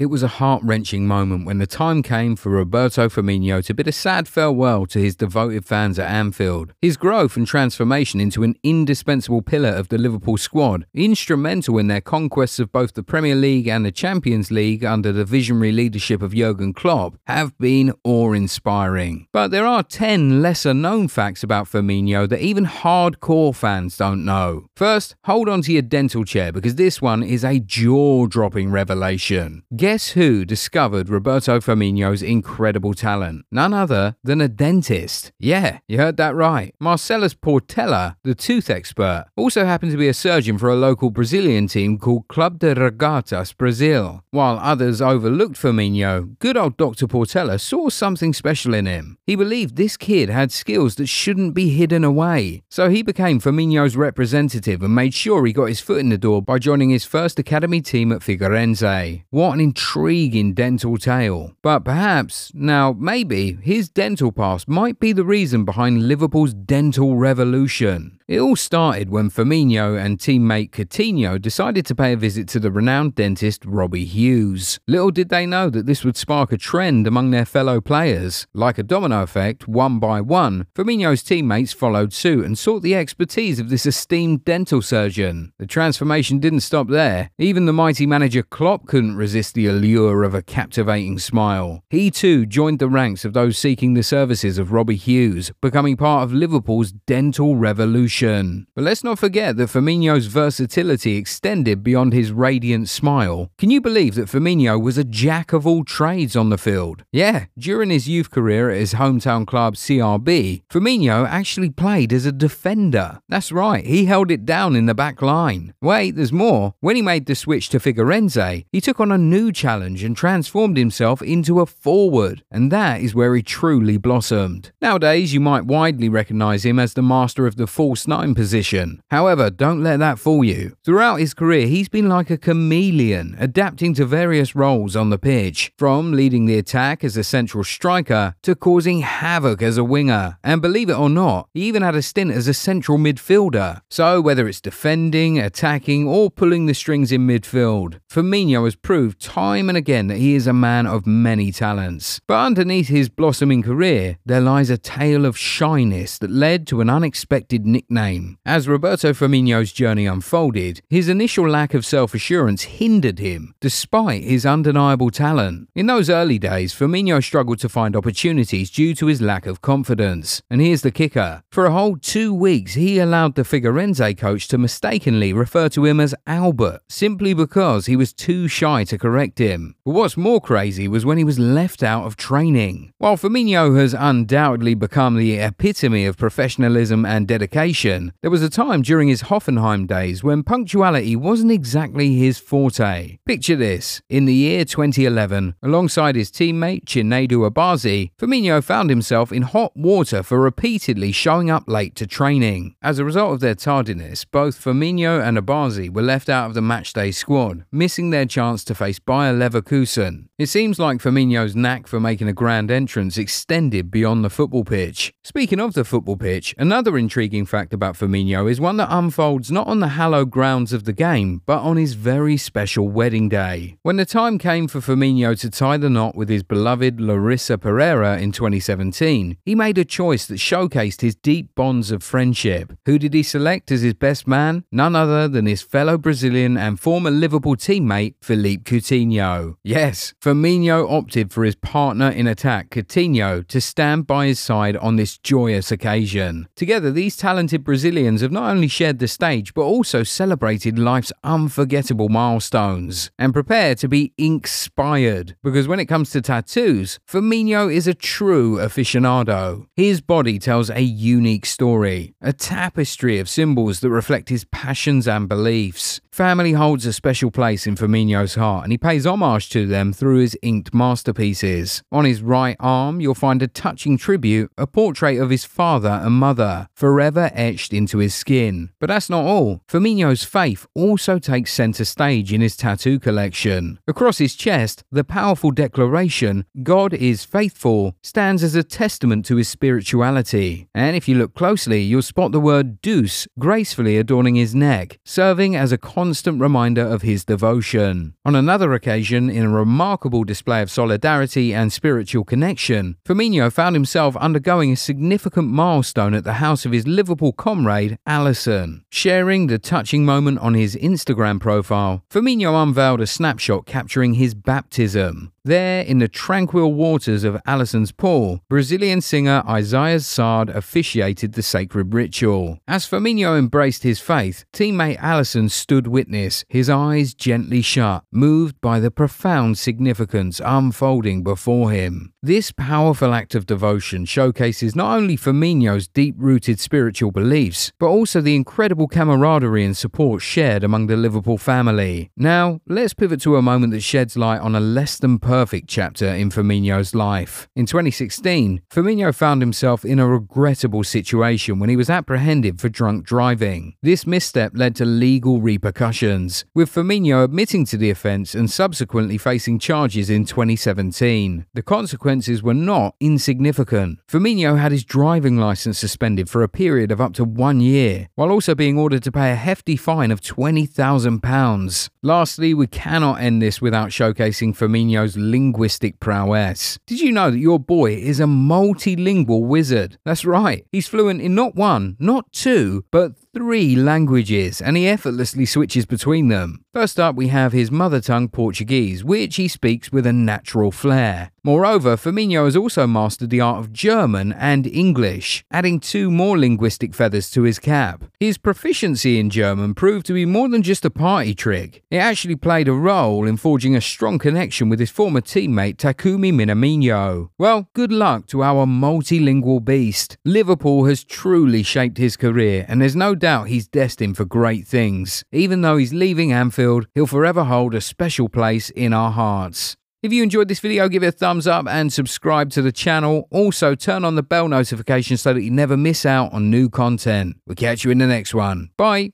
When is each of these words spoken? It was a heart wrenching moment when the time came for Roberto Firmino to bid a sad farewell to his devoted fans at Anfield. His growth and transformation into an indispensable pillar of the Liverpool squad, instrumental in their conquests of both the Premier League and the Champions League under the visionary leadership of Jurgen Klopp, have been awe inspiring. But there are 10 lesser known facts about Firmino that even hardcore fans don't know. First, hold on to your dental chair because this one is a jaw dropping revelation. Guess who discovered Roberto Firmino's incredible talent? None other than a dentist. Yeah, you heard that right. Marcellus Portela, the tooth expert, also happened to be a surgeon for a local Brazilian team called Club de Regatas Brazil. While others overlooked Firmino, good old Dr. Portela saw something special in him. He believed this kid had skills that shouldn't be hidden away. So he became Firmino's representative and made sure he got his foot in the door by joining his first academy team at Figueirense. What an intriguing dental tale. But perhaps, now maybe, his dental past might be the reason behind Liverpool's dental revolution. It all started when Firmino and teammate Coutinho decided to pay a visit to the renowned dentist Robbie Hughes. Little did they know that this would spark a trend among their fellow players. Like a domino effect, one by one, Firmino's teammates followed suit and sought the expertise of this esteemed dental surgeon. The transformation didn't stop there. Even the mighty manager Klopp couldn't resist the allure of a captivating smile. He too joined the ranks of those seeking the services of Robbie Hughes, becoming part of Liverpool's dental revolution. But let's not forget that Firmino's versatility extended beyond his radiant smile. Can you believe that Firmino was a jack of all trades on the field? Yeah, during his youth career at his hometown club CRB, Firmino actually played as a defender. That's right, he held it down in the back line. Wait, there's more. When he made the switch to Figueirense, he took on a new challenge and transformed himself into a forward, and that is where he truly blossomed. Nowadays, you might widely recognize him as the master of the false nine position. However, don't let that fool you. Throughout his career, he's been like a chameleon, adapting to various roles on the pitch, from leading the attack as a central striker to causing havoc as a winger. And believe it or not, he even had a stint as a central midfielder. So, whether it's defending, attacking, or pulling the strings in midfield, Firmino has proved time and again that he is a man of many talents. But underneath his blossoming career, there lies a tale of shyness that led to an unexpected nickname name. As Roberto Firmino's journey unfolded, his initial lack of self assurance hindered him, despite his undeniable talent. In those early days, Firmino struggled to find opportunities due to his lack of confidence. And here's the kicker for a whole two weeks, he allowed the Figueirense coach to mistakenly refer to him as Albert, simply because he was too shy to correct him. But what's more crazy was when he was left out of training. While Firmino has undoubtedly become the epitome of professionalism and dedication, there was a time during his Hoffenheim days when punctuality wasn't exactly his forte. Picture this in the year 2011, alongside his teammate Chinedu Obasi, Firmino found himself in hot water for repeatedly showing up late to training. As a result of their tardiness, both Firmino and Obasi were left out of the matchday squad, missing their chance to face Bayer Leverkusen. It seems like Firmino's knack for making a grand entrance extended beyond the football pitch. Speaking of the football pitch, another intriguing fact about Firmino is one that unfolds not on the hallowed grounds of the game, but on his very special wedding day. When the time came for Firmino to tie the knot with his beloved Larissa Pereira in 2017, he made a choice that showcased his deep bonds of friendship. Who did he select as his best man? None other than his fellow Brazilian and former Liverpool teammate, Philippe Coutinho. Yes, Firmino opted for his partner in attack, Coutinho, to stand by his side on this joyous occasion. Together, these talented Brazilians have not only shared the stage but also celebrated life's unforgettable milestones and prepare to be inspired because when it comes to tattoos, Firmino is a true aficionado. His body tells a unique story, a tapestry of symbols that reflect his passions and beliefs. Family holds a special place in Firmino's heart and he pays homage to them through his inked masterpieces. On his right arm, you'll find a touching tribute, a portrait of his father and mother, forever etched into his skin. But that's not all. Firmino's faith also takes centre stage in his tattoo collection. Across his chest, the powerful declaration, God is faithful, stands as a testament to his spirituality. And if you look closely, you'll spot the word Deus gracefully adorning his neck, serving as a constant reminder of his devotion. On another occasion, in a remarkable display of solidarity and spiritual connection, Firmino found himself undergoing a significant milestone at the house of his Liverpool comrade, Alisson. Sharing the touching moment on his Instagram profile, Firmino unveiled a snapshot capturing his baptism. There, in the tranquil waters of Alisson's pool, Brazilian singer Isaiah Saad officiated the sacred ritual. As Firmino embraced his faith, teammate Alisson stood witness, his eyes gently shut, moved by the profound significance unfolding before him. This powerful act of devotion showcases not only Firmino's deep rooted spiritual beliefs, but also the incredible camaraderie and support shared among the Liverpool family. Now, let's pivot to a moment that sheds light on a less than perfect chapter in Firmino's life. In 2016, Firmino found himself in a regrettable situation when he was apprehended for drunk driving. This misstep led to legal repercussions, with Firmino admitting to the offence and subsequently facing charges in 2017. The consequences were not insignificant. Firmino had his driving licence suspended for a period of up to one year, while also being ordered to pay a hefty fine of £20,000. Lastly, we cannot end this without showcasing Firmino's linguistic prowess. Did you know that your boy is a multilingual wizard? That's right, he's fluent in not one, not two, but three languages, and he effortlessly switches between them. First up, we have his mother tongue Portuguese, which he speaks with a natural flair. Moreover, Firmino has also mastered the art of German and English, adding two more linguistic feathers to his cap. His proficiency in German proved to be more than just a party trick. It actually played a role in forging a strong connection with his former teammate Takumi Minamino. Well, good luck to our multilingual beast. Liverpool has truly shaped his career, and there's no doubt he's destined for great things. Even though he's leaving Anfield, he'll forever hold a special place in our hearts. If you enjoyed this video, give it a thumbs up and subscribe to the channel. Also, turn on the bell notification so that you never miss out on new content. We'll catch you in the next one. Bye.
It 0.00 0.08
was 0.08 0.22
a 0.22 0.28
heart 0.28 0.62
wrenching 0.64 1.06
moment 1.06 1.44
when 1.44 1.58
the 1.58 1.66
time 1.66 2.02
came 2.02 2.34
for 2.34 2.48
Roberto 2.48 3.10
Firmino 3.10 3.62
to 3.66 3.74
bid 3.74 3.86
a 3.86 3.92
sad 3.92 4.26
farewell 4.26 4.86
to 4.86 4.98
his 4.98 5.14
devoted 5.14 5.66
fans 5.66 5.98
at 5.98 6.10
Anfield. 6.10 6.72
His 6.80 6.96
growth 6.96 7.36
and 7.36 7.46
transformation 7.46 8.18
into 8.18 8.42
an 8.42 8.54
indispensable 8.62 9.42
pillar 9.42 9.68
of 9.68 9.90
the 9.90 9.98
Liverpool 9.98 10.38
squad, 10.38 10.86
instrumental 10.94 11.76
in 11.76 11.88
their 11.88 12.00
conquests 12.00 12.58
of 12.58 12.72
both 12.72 12.94
the 12.94 13.02
Premier 13.02 13.34
League 13.34 13.68
and 13.68 13.84
the 13.84 13.92
Champions 13.92 14.50
League 14.50 14.86
under 14.86 15.12
the 15.12 15.26
visionary 15.26 15.70
leadership 15.70 16.22
of 16.22 16.34
Jurgen 16.34 16.72
Klopp, 16.72 17.18
have 17.26 17.58
been 17.58 17.92
awe 18.02 18.32
inspiring. 18.32 19.26
But 19.32 19.48
there 19.50 19.66
are 19.66 19.82
10 19.82 20.40
lesser 20.40 20.72
known 20.72 21.08
facts 21.08 21.42
about 21.42 21.66
Firmino 21.66 22.26
that 22.26 22.40
even 22.40 22.64
hardcore 22.64 23.54
fans 23.54 23.98
don't 23.98 24.24
know. 24.24 24.64
First, 24.74 25.14
hold 25.24 25.50
on 25.50 25.60
to 25.60 25.72
your 25.74 25.82
dental 25.82 26.24
chair 26.24 26.52
because 26.52 26.76
this 26.76 27.02
one 27.02 27.22
is 27.22 27.44
a 27.44 27.58
jaw 27.58 28.26
dropping 28.26 28.70
revelation. 28.70 29.62
Guess 29.90 30.10
who 30.10 30.44
discovered 30.44 31.08
Roberto 31.08 31.58
Firmino's 31.58 32.22
incredible 32.22 32.94
talent? 32.94 33.44
None 33.50 33.74
other 33.74 34.14
than 34.22 34.40
a 34.40 34.46
dentist. 34.46 35.32
Yeah, 35.36 35.80
you 35.88 35.98
heard 35.98 36.16
that 36.16 36.36
right. 36.36 36.72
Marcellus 36.78 37.34
Portela, 37.34 38.14
the 38.22 38.36
tooth 38.36 38.70
expert, 38.70 39.26
also 39.36 39.64
happened 39.64 39.90
to 39.90 39.98
be 39.98 40.06
a 40.06 40.14
surgeon 40.14 40.58
for 40.58 40.68
a 40.68 40.76
local 40.76 41.10
Brazilian 41.10 41.66
team 41.66 41.98
called 41.98 42.28
Club 42.28 42.60
de 42.60 42.72
Regatas 42.76 43.52
Brazil. 43.52 44.22
While 44.30 44.60
others 44.60 45.02
overlooked 45.02 45.56
Firmino, 45.56 46.38
good 46.38 46.56
old 46.56 46.76
Dr. 46.76 47.08
Portela 47.08 47.60
saw 47.60 47.88
something 47.88 48.32
special 48.32 48.74
in 48.74 48.86
him. 48.86 49.18
He 49.26 49.34
believed 49.34 49.74
this 49.74 49.96
kid 49.96 50.28
had 50.28 50.52
skills 50.52 50.94
that 50.96 51.08
shouldn't 51.08 51.52
be 51.52 51.70
hidden 51.70 52.04
away. 52.04 52.62
So 52.68 52.90
he 52.90 53.02
became 53.02 53.40
Firmino's 53.40 53.96
representative 53.96 54.82
and 54.82 54.94
made 54.94 55.14
sure 55.14 55.44
he 55.44 55.52
got 55.52 55.64
his 55.64 55.80
foot 55.80 55.98
in 55.98 56.10
the 56.10 56.16
door 56.16 56.40
by 56.42 56.60
joining 56.60 56.90
his 56.90 57.04
first 57.04 57.40
academy 57.40 57.80
team 57.80 58.12
at 58.12 58.20
Figueirense. 58.20 59.24
What 59.30 59.54
an 59.54 59.60
intriguing 59.80 60.52
dental 60.52 60.98
tale. 60.98 61.52
But 61.62 61.80
perhaps, 61.80 62.52
now 62.54 62.92
maybe, 62.92 63.58
his 63.62 63.88
dental 63.88 64.30
past 64.30 64.68
might 64.68 65.00
be 65.00 65.12
the 65.14 65.24
reason 65.24 65.64
behind 65.64 66.06
Liverpool's 66.06 66.52
dental 66.52 67.16
revolution. 67.16 68.19
It 68.30 68.38
all 68.38 68.54
started 68.54 69.10
when 69.10 69.28
Firmino 69.28 70.00
and 70.00 70.16
teammate 70.16 70.70
Coutinho 70.70 71.42
decided 71.42 71.84
to 71.86 71.96
pay 71.96 72.12
a 72.12 72.16
visit 72.16 72.46
to 72.50 72.60
the 72.60 72.70
renowned 72.70 73.16
dentist 73.16 73.64
Robbie 73.64 74.04
Hughes. 74.04 74.78
Little 74.86 75.10
did 75.10 75.30
they 75.30 75.46
know 75.46 75.68
that 75.68 75.86
this 75.86 76.04
would 76.04 76.16
spark 76.16 76.52
a 76.52 76.56
trend 76.56 77.08
among 77.08 77.32
their 77.32 77.44
fellow 77.44 77.80
players. 77.80 78.46
Like 78.54 78.78
a 78.78 78.84
domino 78.84 79.24
effect, 79.24 79.66
one 79.66 79.98
by 79.98 80.20
one, 80.20 80.68
Firmino's 80.76 81.24
teammates 81.24 81.72
followed 81.72 82.12
suit 82.12 82.44
and 82.44 82.56
sought 82.56 82.84
the 82.84 82.94
expertise 82.94 83.58
of 83.58 83.68
this 83.68 83.84
esteemed 83.84 84.44
dental 84.44 84.80
surgeon. 84.80 85.52
The 85.58 85.66
transformation 85.66 86.38
didn't 86.38 86.60
stop 86.60 86.86
there. 86.86 87.30
Even 87.36 87.66
the 87.66 87.72
mighty 87.72 88.06
manager 88.06 88.44
Klopp 88.44 88.86
couldn't 88.86 89.16
resist 89.16 89.54
the 89.54 89.66
allure 89.66 90.22
of 90.22 90.34
a 90.34 90.42
captivating 90.42 91.18
smile. 91.18 91.82
He 91.90 92.12
too 92.12 92.46
joined 92.46 92.78
the 92.78 92.88
ranks 92.88 93.24
of 93.24 93.32
those 93.32 93.58
seeking 93.58 93.94
the 93.94 94.04
services 94.04 94.56
of 94.56 94.70
Robbie 94.70 94.94
Hughes, 94.94 95.50
becoming 95.60 95.96
part 95.96 96.22
of 96.22 96.32
Liverpool's 96.32 96.92
dental 96.92 97.56
revolution. 97.56 98.19
But 98.20 98.84
let's 98.84 99.02
not 99.02 99.18
forget 99.18 99.56
that 99.56 99.68
Firmino's 99.68 100.26
versatility 100.26 101.16
extended 101.16 101.82
beyond 101.82 102.12
his 102.12 102.32
radiant 102.32 102.88
smile. 102.88 103.50
Can 103.58 103.70
you 103.70 103.80
believe 103.80 104.14
that 104.14 104.28
Firmino 104.28 104.80
was 104.80 104.98
a 104.98 105.04
jack 105.04 105.52
of 105.52 105.66
all 105.66 105.84
trades 105.84 106.36
on 106.36 106.50
the 106.50 106.58
field? 106.58 107.04
Yeah, 107.12 107.46
during 107.58 107.90
his 107.90 108.08
youth 108.08 108.30
career 108.30 108.70
at 108.70 108.78
his 108.78 108.94
hometown 108.94 109.46
club 109.46 109.74
CRB, 109.74 110.62
Firmino 110.68 111.26
actually 111.26 111.70
played 111.70 112.12
as 112.12 112.26
a 112.26 112.32
defender. 112.32 113.20
That's 113.28 113.52
right, 113.52 113.86
he 113.86 114.04
held 114.04 114.30
it 114.30 114.44
down 114.44 114.76
in 114.76 114.86
the 114.86 114.94
back 114.94 115.22
line. 115.22 115.74
Wait, 115.80 116.16
there's 116.16 116.32
more. 116.32 116.74
When 116.80 116.96
he 116.96 117.02
made 117.02 117.26
the 117.26 117.34
switch 117.34 117.68
to 117.70 117.78
Figueirense, 117.78 118.64
he 118.70 118.80
took 118.80 119.00
on 119.00 119.12
a 119.12 119.18
new 119.18 119.52
challenge 119.52 120.04
and 120.04 120.16
transformed 120.16 120.76
himself 120.76 121.22
into 121.22 121.60
a 121.60 121.66
forward, 121.66 122.42
and 122.50 122.70
that 122.70 123.00
is 123.00 123.14
where 123.14 123.34
he 123.34 123.42
truly 123.42 123.96
blossomed. 123.96 124.72
Nowadays, 124.82 125.32
you 125.32 125.40
might 125.40 125.64
widely 125.64 126.08
recognize 126.08 126.64
him 126.64 126.78
as 126.78 126.94
the 126.94 127.02
master 127.02 127.46
of 127.46 127.56
the 127.56 127.66
false 127.66 128.06
nine 128.10 128.34
position. 128.34 129.00
However, 129.10 129.48
don't 129.48 129.82
let 129.82 130.00
that 130.00 130.18
fool 130.18 130.44
you. 130.44 130.76
Throughout 130.84 131.20
his 131.20 131.32
career, 131.32 131.68
he's 131.68 131.88
been 131.88 132.08
like 132.08 132.28
a 132.28 132.36
chameleon, 132.36 133.36
adapting 133.38 133.94
to 133.94 134.04
various 134.04 134.56
roles 134.56 134.96
on 134.96 135.10
the 135.10 135.18
pitch, 135.18 135.72
from 135.78 136.12
leading 136.12 136.44
the 136.44 136.58
attack 136.58 137.04
as 137.04 137.16
a 137.16 137.24
central 137.24 137.62
striker 137.62 138.34
to 138.42 138.56
causing 138.56 139.00
havoc 139.00 139.62
as 139.62 139.78
a 139.78 139.84
winger. 139.84 140.36
And 140.42 140.60
believe 140.60 140.90
it 140.90 140.98
or 140.98 141.08
not, 141.08 141.48
he 141.54 141.62
even 141.62 141.82
had 141.82 141.94
a 141.94 142.02
stint 142.02 142.32
as 142.32 142.48
a 142.48 142.54
central 142.54 142.98
midfielder. 142.98 143.80
So, 143.88 144.20
whether 144.20 144.48
it's 144.48 144.60
defending, 144.60 145.38
attacking, 145.38 146.08
or 146.08 146.30
pulling 146.30 146.66
the 146.66 146.74
strings 146.74 147.12
in 147.12 147.28
midfield, 147.28 148.00
Firmino 148.10 148.64
has 148.64 148.74
proved 148.74 149.20
time 149.20 149.68
and 149.68 149.78
again 149.78 150.08
that 150.08 150.18
he 150.18 150.34
is 150.34 150.48
a 150.48 150.52
man 150.52 150.86
of 150.86 151.06
many 151.06 151.52
talents. 151.52 152.20
But 152.26 152.44
underneath 152.44 152.88
his 152.88 153.08
blossoming 153.08 153.62
career, 153.62 154.18
there 154.26 154.40
lies 154.40 154.68
a 154.68 154.78
tale 154.78 155.24
of 155.24 155.38
shyness 155.38 156.18
that 156.18 156.30
led 156.30 156.66
to 156.66 156.80
an 156.80 156.90
unexpected 156.90 157.64
nickname 157.64 157.99
name. 158.00 158.38
As 158.46 158.68
Roberto 158.68 159.12
Firmino's 159.12 159.72
journey 159.72 160.06
unfolded, 160.06 160.80
his 160.88 161.08
initial 161.08 161.48
lack 161.48 161.74
of 161.74 161.84
self 161.84 162.14
assurance 162.14 162.62
hindered 162.80 163.18
him, 163.18 163.54
despite 163.60 164.22
his 164.24 164.46
undeniable 164.46 165.10
talent. 165.10 165.68
In 165.74 165.86
those 165.86 166.08
early 166.20 166.38
days, 166.38 166.74
Firmino 166.74 167.22
struggled 167.22 167.60
to 167.60 167.68
find 167.68 167.94
opportunities 167.96 168.70
due 168.70 168.94
to 168.94 169.06
his 169.06 169.20
lack 169.20 169.46
of 169.46 169.60
confidence. 169.72 170.42
And 170.50 170.60
here's 170.60 170.82
the 170.82 170.90
kicker 171.00 171.42
for 171.50 171.64
a 171.66 171.76
whole 171.78 171.96
two 171.96 172.30
weeks, 172.32 172.74
he 172.74 172.98
allowed 172.98 173.34
the 173.34 173.48
Figueirense 173.50 174.16
coach 174.16 174.48
to 174.48 174.58
mistakenly 174.58 175.32
refer 175.32 175.68
to 175.70 175.84
him 175.84 176.00
as 176.00 176.14
Albert, 176.26 176.80
simply 176.88 177.34
because 177.34 177.86
he 177.86 177.96
was 177.96 178.12
too 178.12 178.48
shy 178.48 178.84
to 178.84 178.98
correct 179.04 179.38
him. 179.38 179.74
But 179.84 179.94
what's 179.96 180.16
more 180.16 180.40
crazy 180.40 180.86
was 180.88 181.04
when 181.04 181.18
he 181.18 181.24
was 181.30 181.38
left 181.38 181.82
out 181.82 182.04
of 182.06 182.16
training. 182.16 182.92
While 182.98 183.16
Firmino 183.16 183.64
has 183.80 183.94
undoubtedly 184.10 184.74
become 184.74 185.16
the 185.16 185.32
epitome 185.38 186.06
of 186.06 186.16
professionalism 186.16 187.04
and 187.04 187.26
dedication, 187.26 187.89
there 188.22 188.30
was 188.30 188.42
a 188.42 188.50
time 188.50 188.82
during 188.82 189.08
his 189.08 189.22
Hoffenheim 189.24 189.86
days 189.86 190.22
when 190.22 190.42
punctuality 190.42 191.16
wasn't 191.16 191.52
exactly 191.52 192.14
his 192.14 192.38
forte. 192.38 193.18
Picture 193.24 193.56
this 193.56 194.02
in 194.08 194.24
the 194.24 194.34
year 194.34 194.64
2011, 194.64 195.54
alongside 195.62 196.16
his 196.16 196.30
teammate 196.30 196.84
Chinedu 196.84 197.48
Obasi, 197.50 198.10
Firmino 198.18 198.62
found 198.62 198.90
himself 198.90 199.32
in 199.32 199.42
hot 199.42 199.72
water 199.76 200.22
for 200.22 200.40
repeatedly 200.40 201.12
showing 201.12 201.50
up 201.50 201.64
late 201.66 201.94
to 201.96 202.06
training. 202.06 202.74
As 202.82 202.98
a 202.98 203.04
result 203.04 203.34
of 203.34 203.40
their 203.40 203.54
tardiness, 203.54 204.24
both 204.24 204.62
Firmino 204.62 205.22
and 205.22 205.36
Obasi 205.38 205.90
were 205.90 206.02
left 206.02 206.28
out 206.28 206.46
of 206.46 206.54
the 206.54 206.60
matchday 206.60 207.12
squad, 207.12 207.64
missing 207.72 208.10
their 208.10 208.26
chance 208.26 208.64
to 208.64 208.74
face 208.74 208.98
Bayer 208.98 209.34
Leverkusen. 209.34 210.26
It 210.38 210.48
seems 210.48 210.78
like 210.78 211.02
Firmino's 211.02 211.54
knack 211.54 211.86
for 211.86 212.00
making 212.00 212.28
a 212.28 212.32
grand 212.32 212.70
entrance 212.70 213.18
extended 213.18 213.90
beyond 213.90 214.24
the 214.24 214.30
football 214.30 214.64
pitch. 214.64 215.12
Speaking 215.22 215.60
of 215.60 215.74
the 215.74 215.84
football 215.84 216.16
pitch, 216.16 216.54
another 216.58 216.96
intriguing 216.96 217.44
fact 217.44 217.69
about 217.72 217.96
Firmino 217.96 218.50
is 218.50 218.60
one 218.60 218.76
that 218.78 218.88
unfolds 218.90 219.50
not 219.50 219.66
on 219.66 219.80
the 219.80 219.88
hallowed 219.88 220.30
grounds 220.30 220.72
of 220.72 220.84
the 220.84 220.92
game, 220.92 221.42
but 221.46 221.60
on 221.60 221.76
his 221.76 221.94
very 221.94 222.36
special 222.36 222.88
wedding 222.88 223.28
day. 223.28 223.76
When 223.82 223.96
the 223.96 224.04
time 224.04 224.38
came 224.38 224.68
for 224.68 224.80
Firmino 224.80 225.38
to 225.40 225.50
tie 225.50 225.76
the 225.76 225.90
knot 225.90 226.14
with 226.14 226.28
his 226.28 226.42
beloved 226.42 227.00
Larissa 227.00 227.58
Pereira 227.58 228.18
in 228.18 228.32
2017, 228.32 229.36
he 229.44 229.54
made 229.54 229.78
a 229.78 229.84
choice 229.84 230.26
that 230.26 230.34
showcased 230.34 231.00
his 231.00 231.14
deep 231.14 231.54
bonds 231.54 231.90
of 231.90 232.02
friendship. 232.02 232.72
Who 232.86 232.98
did 232.98 233.14
he 233.14 233.22
select 233.22 233.70
as 233.70 233.82
his 233.82 233.94
best 233.94 234.26
man? 234.26 234.64
None 234.72 234.96
other 234.96 235.28
than 235.28 235.46
his 235.46 235.62
fellow 235.62 235.98
Brazilian 235.98 236.56
and 236.56 236.78
former 236.80 237.10
Liverpool 237.10 237.56
teammate, 237.56 238.14
Philippe 238.22 238.64
Coutinho. 238.64 239.56
Yes, 239.62 240.14
Firmino 240.20 240.90
opted 240.90 241.32
for 241.32 241.44
his 241.44 241.54
partner 241.54 242.10
in 242.10 242.26
attack, 242.26 242.70
Coutinho, 242.70 243.46
to 243.48 243.60
stand 243.60 244.06
by 244.06 244.26
his 244.26 244.40
side 244.40 244.76
on 244.76 244.96
this 244.96 245.18
joyous 245.18 245.70
occasion. 245.70 246.48
Together, 246.56 246.90
these 246.90 247.16
talented 247.16 247.59
Brazilians 247.64 248.20
have 248.20 248.32
not 248.32 248.50
only 248.50 248.68
shared 248.68 248.98
the 248.98 249.08
stage 249.08 249.54
but 249.54 249.62
also 249.62 250.02
celebrated 250.02 250.78
life's 250.78 251.12
unforgettable 251.24 252.08
milestones 252.08 253.10
and 253.18 253.32
prepare 253.32 253.74
to 253.76 253.88
be 253.88 254.12
inspired 254.18 255.36
because 255.42 255.68
when 255.68 255.80
it 255.80 255.86
comes 255.86 256.10
to 256.10 256.20
tattoos, 256.20 256.98
Firmino 257.08 257.72
is 257.72 257.86
a 257.86 257.94
true 257.94 258.56
aficionado. 258.56 259.66
His 259.74 260.00
body 260.00 260.38
tells 260.38 260.70
a 260.70 260.80
unique 260.80 261.46
story, 261.46 262.14
a 262.20 262.32
tapestry 262.32 263.18
of 263.18 263.28
symbols 263.28 263.80
that 263.80 263.90
reflect 263.90 264.28
his 264.28 264.44
passions 264.44 265.06
and 265.06 265.28
beliefs. 265.28 266.00
Family 266.12 266.52
holds 266.52 266.86
a 266.86 266.92
special 266.92 267.30
place 267.30 267.68
in 267.68 267.76
Firmino's 267.76 268.34
heart 268.34 268.64
and 268.64 268.72
he 268.72 268.78
pays 268.78 269.06
homage 269.06 269.48
to 269.50 269.64
them 269.64 269.92
through 269.92 270.18
his 270.18 270.36
inked 270.42 270.74
masterpieces. 270.74 271.84
On 271.92 272.04
his 272.04 272.20
right 272.20 272.56
arm, 272.58 273.00
you'll 273.00 273.14
find 273.14 273.40
a 273.42 273.46
touching 273.46 273.96
tribute, 273.96 274.50
a 274.58 274.66
portrait 274.66 275.18
of 275.18 275.30
his 275.30 275.44
father 275.44 276.00
and 276.02 276.14
mother, 276.14 276.68
forever 276.74 277.30
etched 277.32 277.72
into 277.72 277.98
his 277.98 278.12
skin. 278.12 278.70
But 278.80 278.88
that's 278.88 279.08
not 279.08 279.24
all. 279.24 279.60
Firmino's 279.68 280.24
faith 280.24 280.66
also 280.74 281.20
takes 281.20 281.52
centre 281.52 281.84
stage 281.84 282.32
in 282.32 282.40
his 282.40 282.56
tattoo 282.56 282.98
collection. 282.98 283.78
Across 283.86 284.18
his 284.18 284.34
chest, 284.34 284.82
the 284.90 285.04
powerful 285.04 285.52
declaration, 285.52 286.44
God 286.64 286.92
is 286.92 287.24
faithful, 287.24 287.94
stands 288.02 288.42
as 288.42 288.56
a 288.56 288.64
testament 288.64 289.24
to 289.26 289.36
his 289.36 289.48
spirituality. 289.48 290.68
And 290.74 290.96
if 290.96 291.06
you 291.06 291.14
look 291.14 291.34
closely, 291.34 291.82
you'll 291.82 292.02
spot 292.02 292.32
the 292.32 292.40
word 292.40 292.82
Deus 292.82 293.28
gracefully 293.38 293.96
adorning 293.96 294.34
his 294.34 294.56
neck, 294.56 294.98
serving 295.04 295.54
as 295.54 295.70
a 295.70 295.78
constant 296.00 296.40
reminder 296.40 296.80
of 296.80 297.02
his 297.02 297.26
devotion. 297.26 298.14
On 298.24 298.34
another 298.34 298.72
occasion, 298.72 299.28
in 299.28 299.44
a 299.44 299.50
remarkable 299.50 300.24
display 300.24 300.62
of 300.62 300.70
solidarity 300.70 301.52
and 301.52 301.70
spiritual 301.70 302.24
connection, 302.24 302.96
Firmino 303.04 303.52
found 303.52 303.76
himself 303.76 304.16
undergoing 304.16 304.72
a 304.72 304.76
significant 304.76 305.48
milestone 305.48 306.14
at 306.14 306.24
the 306.24 306.40
house 306.44 306.64
of 306.64 306.72
his 306.72 306.86
Liverpool 306.86 307.34
comrade, 307.34 307.98
Alisson. 308.08 308.80
Sharing 308.90 309.48
the 309.48 309.58
touching 309.58 310.06
moment 310.06 310.38
on 310.38 310.54
his 310.54 310.74
Instagram 310.74 311.38
profile, 311.38 312.02
Firmino 312.10 312.62
unveiled 312.62 313.02
a 313.02 313.06
snapshot 313.06 313.66
capturing 313.66 314.14
his 314.14 314.32
baptism. 314.32 315.32
There, 315.42 315.82
in 315.82 316.00
the 316.00 316.08
tranquil 316.08 316.74
waters 316.74 317.24
of 317.24 317.42
Alisson's 317.46 317.92
pool, 317.92 318.42
Brazilian 318.50 319.00
singer 319.00 319.42
Isaiah 319.48 320.00
Saad 320.00 320.50
officiated 320.50 321.32
the 321.32 321.42
sacred 321.42 321.94
ritual. 321.94 322.58
As 322.68 322.86
Firmino 322.86 323.38
embraced 323.38 323.82
his 323.82 324.00
faith, 324.00 324.44
teammate 324.52 324.98
Alisson 324.98 325.50
stood 325.50 325.86
witness, 325.90 326.44
his 326.48 326.70
eyes 326.70 327.14
gently 327.14 327.62
shut, 327.62 328.04
moved 328.10 328.60
by 328.60 328.80
the 328.80 328.90
profound 328.90 329.58
significance 329.58 330.40
unfolding 330.44 331.22
before 331.22 331.70
him. 331.70 332.12
This 332.22 332.52
powerful 332.52 333.14
act 333.14 333.34
of 333.34 333.46
devotion 333.46 334.04
showcases 334.04 334.76
not 334.76 334.94
only 334.94 335.16
Firmino's 335.16 335.88
deep 335.88 336.16
rooted 336.18 336.60
spiritual 336.60 337.10
beliefs, 337.12 337.72
but 337.78 337.86
also 337.86 338.20
the 338.20 338.36
incredible 338.36 338.88
camaraderie 338.88 339.64
and 339.64 339.74
support 339.74 340.20
shared 340.20 340.62
among 340.62 340.86
the 340.86 340.98
Liverpool 340.98 341.38
family. 341.38 342.10
Now, 342.18 342.60
let's 342.66 342.92
pivot 342.92 343.22
to 343.22 343.36
a 343.36 343.42
moment 343.42 343.72
that 343.72 343.80
sheds 343.80 344.18
light 344.18 344.40
on 344.40 344.54
a 344.54 344.60
less 344.60 344.98
than 344.98 345.18
perfect 345.18 345.66
chapter 345.66 346.08
in 346.08 346.28
Firmino's 346.28 346.94
life. 346.94 347.48
In 347.56 347.64
2016, 347.64 348.60
Firmino 348.70 349.14
found 349.14 349.40
himself 349.40 349.82
in 349.82 349.98
a 349.98 350.06
regrettable 350.06 350.84
situation 350.84 351.58
when 351.58 351.70
he 351.70 351.76
was 351.76 351.88
apprehended 351.88 352.60
for 352.60 352.68
drunk 352.68 353.06
driving. 353.06 353.76
This 353.80 354.06
misstep 354.06 354.52
led 354.54 354.76
to 354.76 354.84
legal 354.84 355.40
repercussions, 355.40 356.44
with 356.54 356.70
Firmino 356.70 357.24
admitting 357.24 357.64
to 357.64 357.78
the 357.78 357.88
offence 357.88 358.34
and 358.34 358.50
subsequently 358.50 359.16
facing 359.16 359.58
charges 359.58 360.10
in 360.10 360.26
2017. 360.26 361.46
The 361.54 361.62
consequences 362.10 362.42
were 362.42 362.54
not 362.54 362.96
insignificant. 362.98 364.00
Firmino 364.08 364.58
had 364.58 364.72
his 364.72 364.84
driving 364.84 365.36
licence 365.36 365.78
suspended 365.78 366.28
for 366.28 366.42
a 366.42 366.48
period 366.48 366.90
of 366.90 367.00
up 367.00 367.12
to 367.14 367.24
one 367.24 367.60
year, 367.60 368.08
while 368.16 368.30
also 368.32 368.52
being 368.52 368.76
ordered 368.76 369.04
to 369.04 369.12
pay 369.12 369.30
a 369.30 369.36
hefty 369.36 369.76
fine 369.76 370.10
of 370.10 370.20
£20,000. 370.20 371.88
Lastly, 372.02 372.52
we 372.52 372.66
cannot 372.66 373.20
end 373.20 373.40
this 373.40 373.60
without 373.60 373.90
showcasing 373.90 374.56
Firmino's 374.56 375.16
linguistic 375.16 376.00
prowess. 376.00 376.80
Did 376.86 377.00
you 377.00 377.12
know 377.12 377.30
that 377.30 377.38
your 377.38 377.60
boy 377.60 377.94
is 377.94 378.18
a 378.18 378.24
multilingual 378.24 379.46
wizard? 379.46 379.98
That's 380.04 380.24
right, 380.24 380.66
he's 380.72 380.88
fluent 380.88 381.20
in 381.20 381.36
not 381.36 381.54
one, 381.54 381.96
not 382.00 382.32
two, 382.32 382.84
but 382.90 383.12
three 383.34 383.76
languages, 383.76 384.60
and 384.60 384.76
he 384.76 384.88
effortlessly 384.88 385.46
switches 385.46 385.86
between 385.86 386.28
them. 386.28 386.64
First 386.72 387.00
up, 387.00 387.16
we 387.16 387.28
have 387.28 387.52
his 387.52 387.70
mother 387.70 388.00
tongue 388.00 388.28
Portuguese, 388.28 389.04
which 389.04 389.36
he 389.36 389.48
speaks 389.48 389.92
with 389.92 390.06
a 390.06 390.12
natural 390.12 390.70
flair. 390.70 391.30
Moreover, 391.42 391.96
Firmino 391.96 392.44
has 392.44 392.54
also 392.54 392.86
mastered 392.86 393.30
the 393.30 393.40
art 393.40 393.58
of 393.58 393.72
German 393.72 394.32
and 394.32 394.66
English, 394.66 395.42
adding 395.50 395.80
two 395.80 396.10
more 396.10 396.38
linguistic 396.38 396.94
feathers 396.94 397.30
to 397.30 397.42
his 397.42 397.58
cap. 397.58 398.04
His 398.20 398.36
proficiency 398.36 399.18
in 399.18 399.30
German 399.30 399.74
proved 399.74 400.04
to 400.06 400.12
be 400.12 400.26
more 400.26 400.48
than 400.48 400.62
just 400.62 400.84
a 400.84 400.90
party 400.90 401.34
trick. 401.34 401.82
It 401.90 401.96
actually 401.96 402.36
played 402.36 402.68
a 402.68 402.74
role 402.74 403.26
in 403.26 403.38
forging 403.38 403.74
a 403.74 403.80
strong 403.80 404.18
connection 404.18 404.68
with 404.68 404.80
his 404.80 404.90
former 404.90 405.22
teammate 405.22 405.76
Takumi 405.76 406.32
Minamino. 406.32 407.30
Well, 407.38 407.68
good 407.74 407.90
luck 407.90 408.26
to 408.28 408.42
our 408.42 408.66
multilingual 408.66 409.64
beast. 409.64 410.18
Liverpool 410.26 410.84
has 410.84 411.04
truly 411.04 411.62
shaped 411.62 411.96
his 411.96 412.18
career, 412.18 412.66
and 412.68 412.82
there's 412.82 412.96
no 412.96 413.14
doubt 413.20 413.48
he's 413.48 413.68
destined 413.68 414.16
for 414.16 414.24
great 414.24 414.66
things. 414.66 415.22
Even 415.30 415.60
though 415.60 415.76
he's 415.76 415.94
leaving 415.94 416.32
Anfield, 416.32 416.88
he'll 416.94 417.06
forever 417.06 417.44
hold 417.44 417.74
a 417.74 417.80
special 417.80 418.28
place 418.28 418.70
in 418.70 418.92
our 418.92 419.12
hearts. 419.12 419.76
If 420.02 420.12
you 420.12 420.22
enjoyed 420.22 420.48
this 420.48 420.60
video, 420.60 420.88
give 420.88 421.02
it 421.02 421.08
a 421.08 421.12
thumbs 421.12 421.46
up 421.46 421.66
and 421.68 421.92
subscribe 421.92 422.50
to 422.52 422.62
the 422.62 422.72
channel. 422.72 423.28
Also, 423.30 423.74
turn 423.74 424.04
on 424.04 424.14
the 424.14 424.22
bell 424.22 424.48
notification 424.48 425.18
so 425.18 425.34
that 425.34 425.42
you 425.42 425.50
never 425.50 425.76
miss 425.76 426.06
out 426.06 426.32
on 426.32 426.50
new 426.50 426.70
content. 426.70 427.36
We'll 427.46 427.54
catch 427.54 427.84
you 427.84 427.90
in 427.90 427.98
the 427.98 428.06
next 428.06 428.34
one. 428.34 428.70
Bye. 428.76 429.08